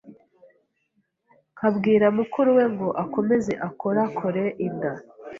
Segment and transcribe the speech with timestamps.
[1.55, 4.91] nkabwira mukuru we ngo akomeze akorakore inda